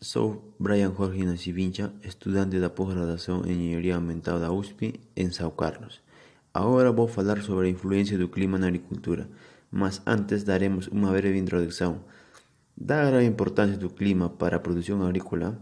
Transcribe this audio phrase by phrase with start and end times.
[0.00, 6.00] Sou Brian Jorge Nascimento, estudante da pós-graduação em Engenharia Ambiental da USP, em São Carlos.
[6.54, 9.28] Agora vou falar sobre a influência do clima na agricultura,
[9.72, 12.04] mas antes daremos uma breve introdução.
[12.76, 15.60] Dada a grave importância do clima para a produção agrícola,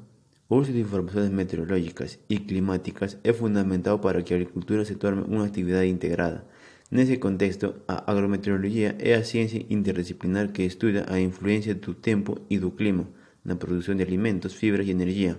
[0.51, 5.23] o uso de informações meteorológicas e climáticas é fundamental para que a agricultura se torne
[5.23, 6.45] uma atividade integrada.
[6.91, 12.59] Nesse contexto, a agrometeorologia é a ciência interdisciplinar que estuda a influência do tempo e
[12.59, 13.09] do clima
[13.47, 15.39] na produção de alimentos, fibras e energia,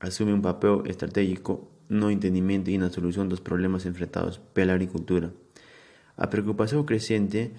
[0.00, 5.34] assume um papel estratégico no entendimento e na solução dos problemas enfrentados pela agricultura.
[6.16, 7.52] A preocupação crescente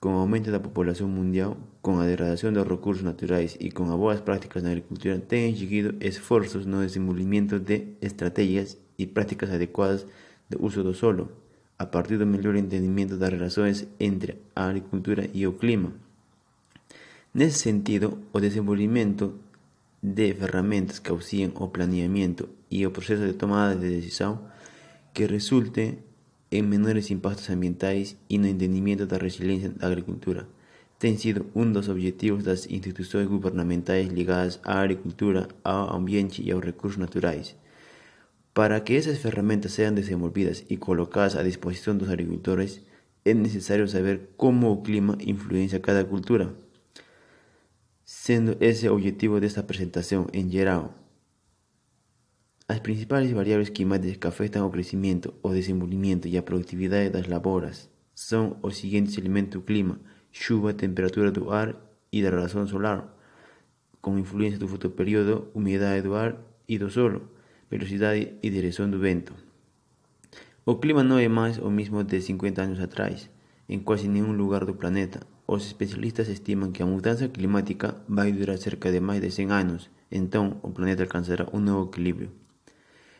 [0.00, 3.96] com o aumento da população mundial, com a degradação dos recursos naturais e com as
[3.96, 10.06] boas práticas na agricultura tem exigido esforços no desenvolvimento de estratégias e práticas adequadas
[10.48, 11.32] de uso do solo,
[11.78, 16.03] a partir do melhor entendimento das relações entre a agricultura e o clima.
[17.34, 19.40] Nesse sentido, o desenvolvimento
[20.00, 24.46] de ferramentas que auxiliem o planeamento e o processo de tomada de decisão
[25.12, 25.98] que resulte
[26.48, 30.46] em menores impactos ambientais e no entendimento da resiliência da agricultura
[30.96, 36.64] tem sido um dos objetivos das instituições governamentais ligadas à agricultura, ao ambiente e aos
[36.64, 37.56] recursos naturais.
[38.54, 42.80] Para que essas ferramentas sejam desenvolvidas e colocadas à disposição dos agricultores,
[43.24, 46.54] é necessário saber como o clima influencia cada cultura
[48.04, 50.94] sendo esse o objetivo desta apresentação em geral.
[52.68, 57.90] As principais variáveis climáticas que afetam o crescimento, o desenvolvimento e a produtividade das lavouras
[58.14, 59.98] são os seguintes elementos clima:
[60.30, 61.76] chuva, temperatura do ar
[62.12, 63.14] e da radiação solar,
[64.00, 66.36] com influência do fotoperíodo, umidade do ar
[66.68, 67.28] e do solo,
[67.70, 69.34] velocidade e direção do vento.
[70.64, 73.28] O clima não é mais o mesmo de 50 anos atrás,
[73.68, 78.58] em quase nenhum lugar do planeta, os especialistas estiman que a mudança climática vai durar
[78.58, 82.30] cerca de mais de 100 anos, então o planeta alcançará um novo equilíbrio.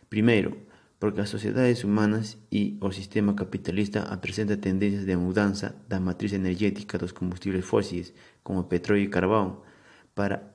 [0.08, 0.56] Primeiro,
[0.98, 6.96] porque as sociedades humanas e o sistema capitalista apresentam tendências de mudança da matriz energética
[6.96, 9.62] dos combustíveis fósseis, como petróleo e carvão,
[10.14, 10.54] para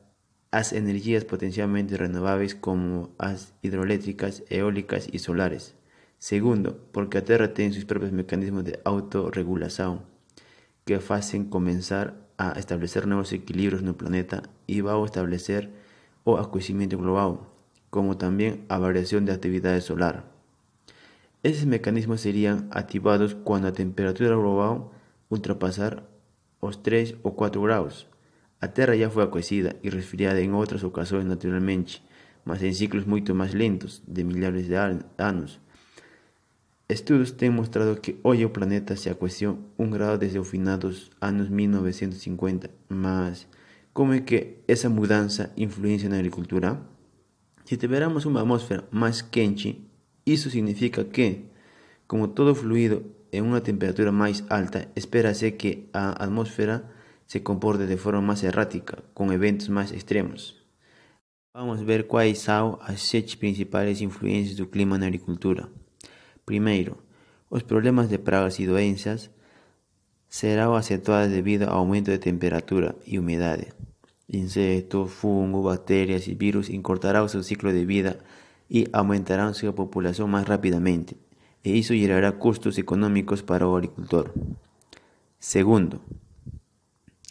[0.52, 5.79] as energias potencialmente renováveis como as hidroelétricas, eólicas e solares.
[6.20, 10.04] Segundo, porque a Terra tem seus próprios mecanismos de autorregulação
[10.84, 15.70] que fazem começar a estabelecer novos equilibrios no planeta e vão estabelecer
[16.26, 17.56] o aquecimento global,
[17.90, 20.26] como também a variação de atividade solar.
[21.42, 24.94] Esses mecanismos seriam ativados quando a temperatura global
[25.32, 26.04] ultrapassar
[26.62, 28.06] os 3 ou 4 graus.
[28.60, 32.04] A Terra já foi aquecida e resfriada em outras ocasiões naturalmente,
[32.44, 34.74] mas em ciclos muito mais lentos, de milhares de
[35.18, 35.62] anos.
[36.92, 41.12] Estudos têm mostrado que hoje o planeta se aqueceu um grau desde o final dos
[41.22, 43.48] anos 1950, mas
[43.94, 46.82] como é que essa mudança influencia na agricultura?
[47.64, 49.88] Se tivermos uma atmosfera mais quente,
[50.26, 51.46] isso significa que,
[52.08, 56.90] como todo fluido em uma temperatura mais alta, espera-se que a atmosfera
[57.28, 60.56] se comporte de forma mais errática, com eventos mais extremos.
[61.56, 65.70] Vamos ver quais são as sete principais influências do clima na agricultura.
[66.50, 66.98] Primeiro,
[67.48, 69.30] os problemas de pragas e doenças
[70.28, 73.68] serão acentuados devido ao aumento de temperatura e umidade.
[74.28, 78.18] Insetos, fungos, bactérias e vírus encurtarão seu ciclo de vida
[78.68, 81.16] e aumentarão sua população mais rapidamente,
[81.64, 84.34] e isso gerará custos econômicos para o agricultor.
[85.40, 86.02] Segundo,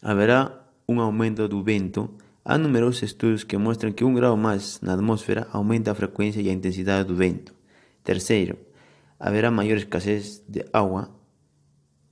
[0.00, 2.08] haverá um aumento do vento.
[2.44, 6.48] Há numerosos estudos que mostram que um grau mais na atmosfera aumenta a frequência e
[6.48, 7.52] a intensidade do vento.
[8.04, 8.67] Terceiro,
[9.18, 11.10] haverá maior escassez de água.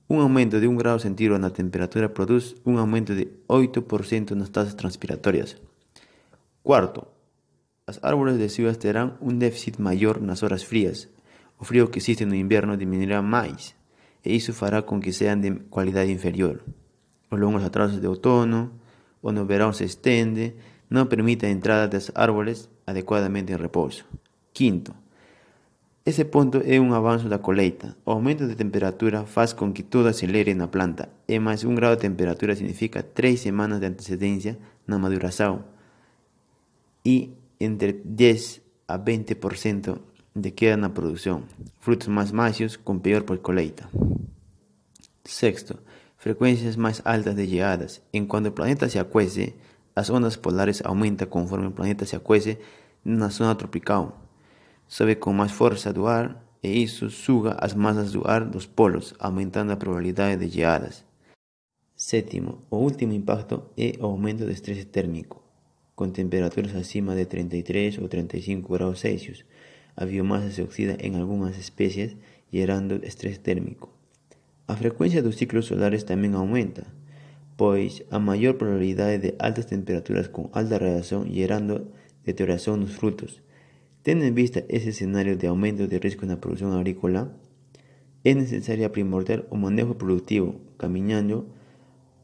[0.09, 4.73] Um aumento de 1 grau centígrado na temperatura produz um aumento de 8% nas taxas
[4.73, 5.57] transpiratórias.
[6.63, 7.05] Quarto,
[7.85, 11.07] as árvores deciduas terão um déficit maior nas horas frias.
[11.59, 13.73] O frio que existe no inverno diminuirá mais,
[14.23, 16.63] e isso fará com que sejam de qualidade inferior.
[17.31, 18.79] Os longos atrasos de outono,
[19.21, 20.55] o verão se estende,
[20.89, 24.05] não permitem a entrada das árvores adequadamente em repouso.
[24.53, 24.93] Quinto,
[26.07, 27.93] esse ponto é um avanço da colheita.
[28.05, 31.97] O aumento de temperatura faz com que tudo acelere na planta, e mais um grau
[31.97, 34.57] de temperatura significa três semanas de antecedência
[34.87, 35.65] na maduração
[37.03, 39.99] e entre 10 a 20%
[40.33, 41.43] de queda na produção.
[41.81, 43.89] Frutos mais macios com pior pós-colheita.
[45.25, 45.77] Sexto,
[46.15, 48.01] frequências mais altas de geadas.
[48.13, 49.55] Enquanto o planeta se aquece,
[49.93, 52.57] as ondas polares aumentam conforme o planeta se aquece
[53.03, 54.23] na zona tropical
[54.87, 56.05] sobe com mais força do
[56.63, 61.05] e isso suga as massas do ar dos polos, aumentando a probabilidade de geadas.
[61.95, 65.47] Sétimo, o último impacto é o aumento do estresse térmico.
[65.97, 69.47] con temperaturas acima de 33 o 35 grados Celsius.
[69.95, 72.17] La biomasa se oxida en algunas especies,
[72.51, 73.89] generando estrés térmico.
[74.67, 76.83] La frecuencia de los ciclos solares también aumenta,
[77.55, 81.91] pues a mayor probabilidad de altas temperaturas con alta radiación, generando
[82.23, 83.41] deterioración de frutos.
[84.07, 87.29] Teniendo en vista ese escenario de aumento de riesgo en la producción agrícola,
[88.23, 91.49] es necesario primordial un manejo productivo, caminando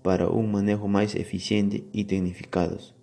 [0.01, 2.95] para un manejo más eficiente y tecnificados.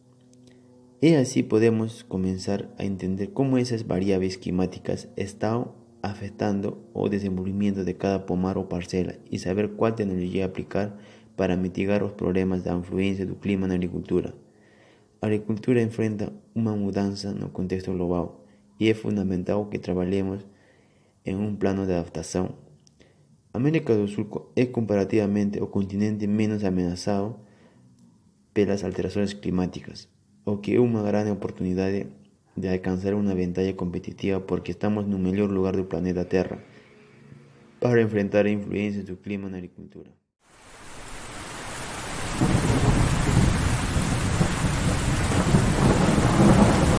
[1.03, 5.67] Y así podemos comenzar a entender cómo esas variables climáticas están
[6.01, 10.97] afectando o desenvolvimiento de cada pomar o parcela y saber cuál tecnología aplicar
[11.37, 14.33] para mitigar los problemas de influencia del clima en la agricultura.
[15.21, 18.41] La agricultura enfrenta una mudanza en el contexto global
[18.81, 20.45] y es fundamental que trabajemos
[21.25, 22.57] en un plano de adaptación
[23.53, 27.41] América do Sul es comparativamente o continente menos amenazado
[28.53, 30.09] por las alteraciones climáticas,
[30.45, 32.09] o que es una gran oportunidad de,
[32.69, 36.63] alcanzar una ventaja competitiva porque estamos en un mejor lugar del planeta Tierra
[37.81, 40.11] para enfrentar influencias del clima en la agricultura.